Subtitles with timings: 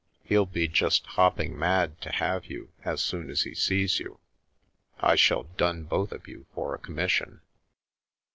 [0.23, 4.19] He'll be just hopping mad to have you as soon as he sees you.
[4.99, 7.41] I shall dun both of you for a commission